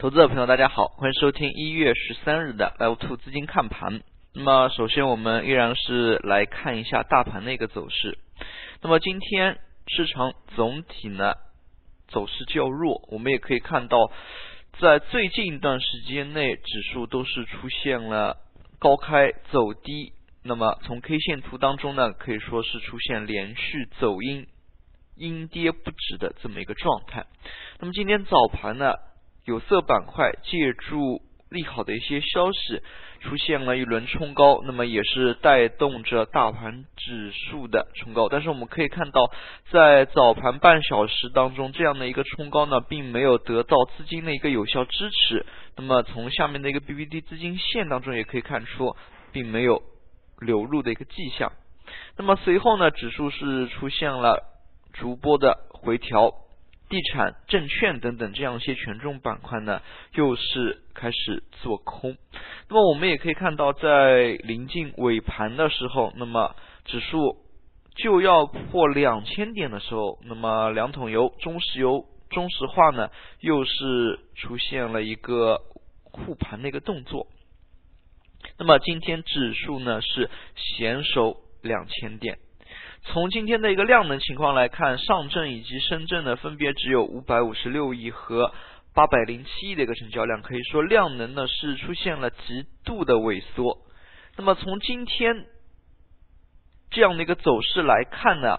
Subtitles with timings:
[0.00, 4.00] 投资者朋友，大家好，欢迎收听一月十三日的 Live Two 资金看盘。
[4.32, 8.16] 那么，首先我们依然是来看一下大盘的一个走势。
[8.80, 9.58] 那么，今天
[9.88, 11.34] 市场总体呢
[12.08, 14.10] 走势较弱，我们也可以看到，
[14.80, 18.38] 在最近一段时间内，指数都是出现了
[18.78, 20.14] 高开走低。
[20.42, 24.46] 那么，从 K 线图当中呢，可以说是出现连续走阴、
[25.14, 27.26] 阴跌不止的这么一个状态。
[27.80, 28.94] 那么，今天早盘呢？
[29.44, 32.80] 有色板块借助利好的一些消息，
[33.20, 38.28] 出现了一轮冲高，那么也是带动着大盘指数的冲高。
[38.28, 39.32] 但是我们可以看到，
[39.70, 45.44] 在早盘半小时当中，这样的一个冲高呢，并没有得到资金的一个有效支持。
[45.76, 48.94] 那么从下面的一个 BBD 资金线当中也可以看出，
[49.32, 49.82] 并没有
[50.38, 51.50] 流入的一个迹象。
[52.16, 54.44] 那么随后呢，指数是出现了
[54.92, 56.32] 逐波的回调。
[56.90, 59.80] 地产、证券等等这样一些权重板块呢，
[60.12, 62.16] 又是开始做空。
[62.68, 67.36] 那么我们也可以看到，在临近尾盘的时候，那么指数
[67.94, 75.60] 就要破两千点的时候，那么两桶油、中石油、中石化呢，又是出现了一个
[76.02, 77.28] 护盘的一个动作。
[78.58, 82.38] 那么今天指数呢是险守两千点。
[83.02, 88.52] 从今天的一个量能情况来看，上证以及深圳呢，分别只有五百五十六亿和
[88.94, 93.78] 八百零七亿的一个成交量，可以说量能呢是出现了极度的萎缩。
[94.36, 95.46] 那么从今天
[96.90, 98.58] 这样的一个走势来看呢，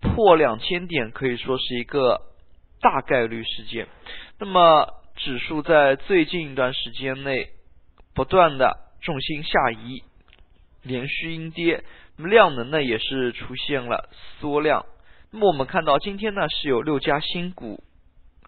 [0.00, 2.22] 破两千点可以说是一个
[2.80, 3.86] 大概率事件。
[4.38, 7.50] 那么指数在最近一段时间内
[8.14, 10.02] 不断的重心下移，
[10.82, 11.84] 连续阴跌。
[12.16, 14.08] 那么量能呢也是出现了
[14.40, 14.86] 缩量。
[15.30, 17.82] 那么我们看到今天呢是有六家新股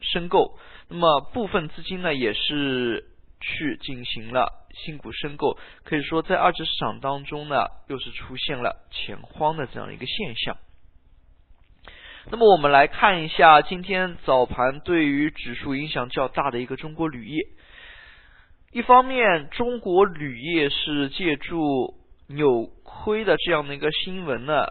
[0.00, 0.58] 申购，
[0.88, 3.04] 那么部分资金呢也是
[3.40, 10.56] 去进行了新股申购，可以说在二级市场当中呢又是出现了钱荒的这样一个现象。
[12.30, 17.46] 那么我们来看一下今天早盘对于指数影响较大的一个中国铝业。
[18.72, 21.95] 一方面，中国铝业是借助
[22.28, 24.66] 扭亏的这样的一个新闻呢，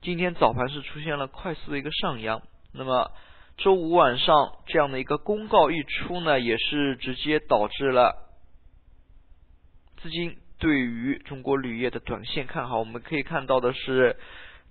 [0.00, 2.42] 今天早盘是出现了快速的一个上扬。
[2.72, 3.10] 那么
[3.56, 4.34] 周五晚上
[4.66, 8.30] 这样的一个公告一出呢，也是直接导致了
[10.00, 12.78] 资金对于中国铝业的短线看好。
[12.78, 14.16] 我们可以看到的是，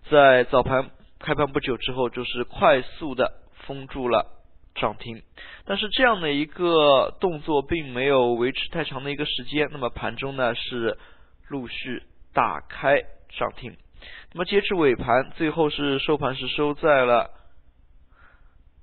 [0.10, 4.37] 在早盘开盘不久之后，就是快速的封住了。
[4.80, 5.22] 涨停，
[5.66, 10.98] 但是这样的一个动作并没有维持太长的一个时间，那么盘中呢是
[11.50, 13.02] 陆续打开
[13.38, 13.76] 涨停，
[14.34, 17.32] 那么截至尾盘，最后是收盘是收在了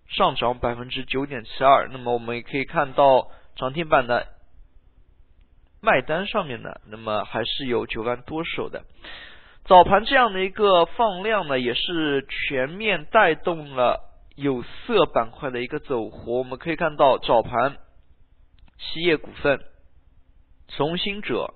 [0.08, 4.26] 上涨百分之九点七二，那么我们也可以看到涨停板的
[5.80, 8.82] 卖单上面呢，那么还是有九万多手的，
[9.64, 14.10] 早盘这样的一个放量呢，也是全面带动了。
[14.34, 17.76] 有色板块的一个走活，我们可以看到早盘，
[18.78, 19.60] 锡业股份、
[20.76, 21.54] 中兴者、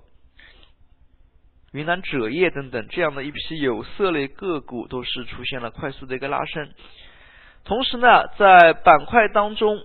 [1.73, 6.71] 云南锗业等等这样的一批有色类个股都是出现了快速的一个拉升。
[7.65, 9.83] 同时呢，在板块当中，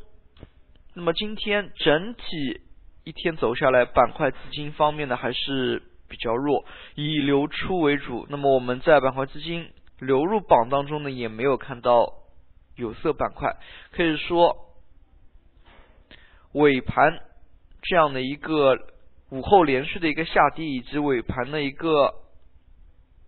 [0.93, 2.61] 那么今天整体
[3.03, 8.27] 一天走下来，板块资金方面呢还是比较弱，以流出为主。
[8.29, 12.19] 那么我们在板块资金流入榜当中呢，也没有看到。
[12.75, 13.55] 有色板块
[13.91, 14.73] 可以说
[16.53, 17.19] 尾盘
[17.81, 18.75] 这样的一个
[19.29, 22.13] 午后连续的一个下跌，以及尾盘的一个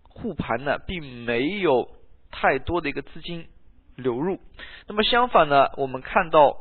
[0.02, 1.90] 护盘呢，并没有
[2.30, 3.48] 太多的一个资金
[3.96, 4.40] 流入。
[4.86, 6.56] 那么相反呢，我们看到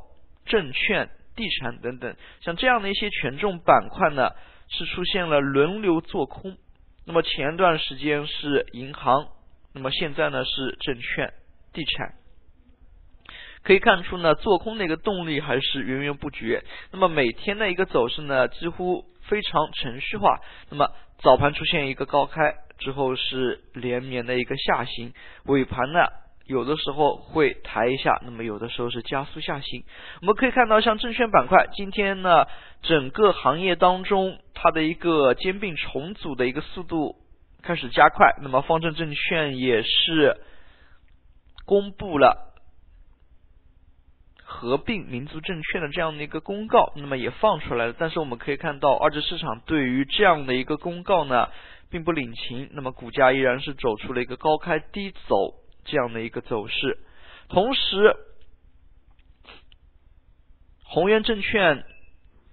[0.46, 4.32] 证券、地产等等像这样的一些权重板块呢，
[4.68, 6.58] 是出现了轮流做空。
[7.06, 9.28] 那么前段时间是银行，
[9.74, 11.34] 那么现在呢是证券、
[11.72, 12.16] 地产。
[13.66, 16.64] 可以看出呢，做空的一个动力还是源源不绝。
[16.92, 20.40] 那么每天的一个走势呢，几乎非常程序化。
[20.70, 25.14] 那么早盘出现一个高开之后是连绵的一个下行，
[25.46, 26.06] 尾盘呢
[26.46, 29.84] 有的时候会抬一下，那么有的时候是加速下行。
[30.22, 32.46] 我们可以看到，像证券板块今天呢，
[32.84, 37.16] 整个行业当中它的一个兼并重组的一个速度
[37.64, 38.36] 开始加快。
[38.44, 40.38] 那么方正证券也是
[41.66, 42.52] 公布了。
[44.56, 47.96] 合并民族证券的这样的一个公告，那么也放出来了。
[48.00, 51.50] 但是我们可以看到，二级市场对于这样的一个公告呢，
[51.90, 52.70] 并不领情。
[52.72, 55.36] 那么股价依然是走出了一个高开低走
[55.84, 56.98] 这样的一个走势。
[57.50, 58.16] 同时，
[60.86, 61.84] 宏源证券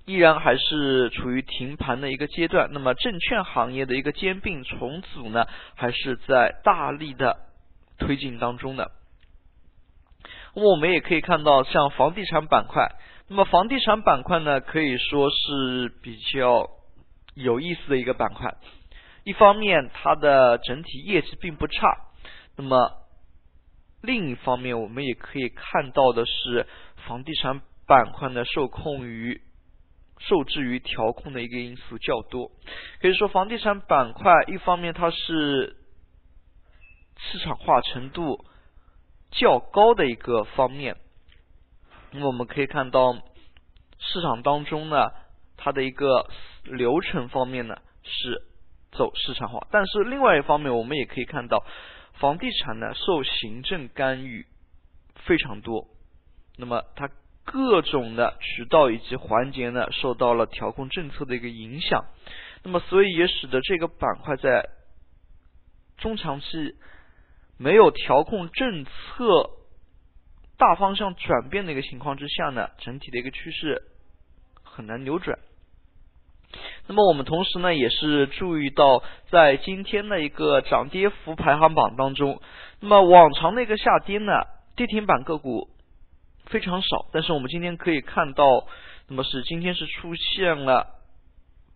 [0.05, 2.71] 依然还是处于停盘的一个阶段。
[2.73, 5.47] 那么证券行业的一个兼并重组呢，
[5.77, 7.39] 还是在大力的
[7.99, 8.91] 推进当中的。
[10.55, 12.87] 那么我们也可以看到，像房地产板块，
[13.29, 16.69] 那么房地产板块呢，可以说是比较
[17.35, 18.55] 有意思的一个板块。
[19.25, 21.97] 一方面，它的整体业绩并不差，
[22.57, 22.91] 那么
[24.03, 26.67] 另一方面，我们也可以看到的是，
[27.07, 29.41] 房地产板块呢受控于
[30.19, 32.51] 受制于调控的一个因素较多。
[33.01, 35.77] 可以说，房地产板块一方面它是
[37.17, 38.45] 市场化程度
[39.33, 40.97] 较高的一个方面，
[42.13, 43.15] 那么我们可以看到
[43.99, 45.11] 市场当中呢，
[45.57, 46.31] 它的一个
[46.63, 48.47] 流程方面呢是。
[48.95, 51.65] 走市场化，但是另外一方面，我们也可以看到，
[52.21, 54.45] 房地产呢受行政干预
[55.25, 55.89] 非常多，
[56.59, 57.09] 那么它
[57.43, 62.05] 各种的渠道以及环节呢受到了调控政策的一个影响，
[62.65, 64.69] 那么所以也使得这个板块在
[65.97, 66.47] 中长期
[67.63, 68.91] 没有调控政策
[70.59, 73.83] 大方向转变的一个情况之下呢，整体的一个趋势
[74.65, 75.39] 很难扭转。
[76.89, 82.43] 那么我们同时呢，也是注意到，在今天的一个涨跌幅排行榜当中，
[82.81, 84.33] 那么往常的一个下跌呢，
[84.75, 85.69] 跌停板个股
[86.47, 88.67] 非常少，但是我们今天可以看到，
[89.09, 90.89] 那么是今天是出现了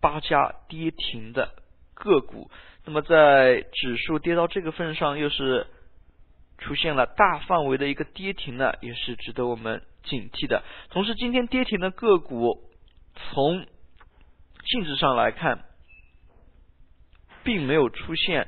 [0.01, 1.55] 八家跌停的
[1.93, 2.51] 个股，
[2.85, 5.65] 那么在指数跌到这个份上，又是
[6.57, 10.63] 出现了大范围的一个跌停呢，也是值得我们警惕的。
[10.89, 12.69] 同时，今天跌停的个股
[13.15, 13.65] 从
[14.65, 15.65] 性质上来看，
[17.43, 18.47] 并没有出现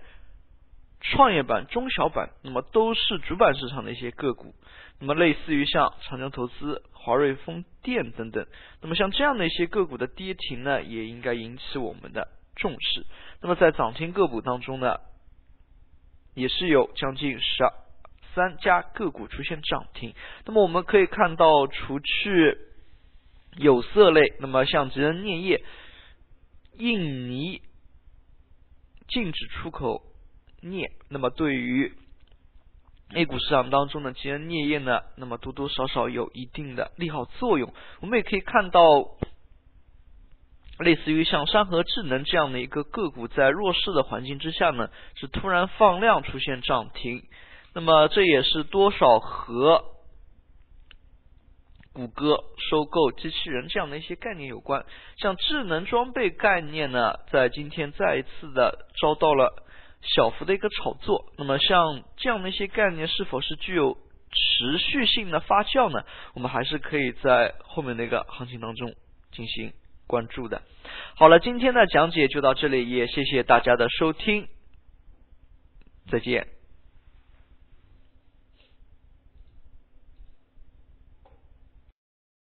[1.01, 4.53] 创业板、中小板，那么都是主板市场的一些个股。
[4.99, 8.45] 那么类似于像长江投资、华瑞风电等等，
[8.81, 12.27] 那么像这样的一些个股的跌停呢，也应该引起我们的
[12.57, 13.05] 重视。
[13.41, 14.97] 那么在涨停个股当中呢，
[16.33, 17.71] 也是有将近十二
[18.35, 20.13] 三家个股出现涨停。
[20.45, 22.57] 那么我们可以看到，除去
[23.57, 25.63] 有色类，那么像吉恩镍业。
[26.77, 27.61] 印尼
[29.09, 30.01] 禁止出口
[30.61, 31.91] 镍，那么对于
[33.13, 37.73] A 股市场当中的吉恩镍业呢，那么多多少少有一定的利好作用。
[37.99, 38.81] 我们也可以看到，
[40.77, 47.25] 类似于像山河智能这样的一个个股，在弱势的环境之下呢，是突然放量出现涨停，
[47.79, 49.85] 那么这也是多少和。
[51.93, 54.85] 谷歌收购机器人这样的一些概念有关，
[55.17, 59.63] 像智能装备概念呢，在今天再一次的遭到了
[60.01, 61.31] 小幅的一个炒作。
[61.37, 63.97] 那么像这样的一些概念是否是具有
[64.31, 66.03] 持续性的发酵呢？
[66.33, 68.93] 我们还是可以在后面的一个行情当中
[69.31, 69.71] 进行
[70.05, 70.61] 关注的。
[71.15, 74.49] 好了，今天的讲解就到这里，也谢谢大家的收听，
[76.11, 76.58] 再见。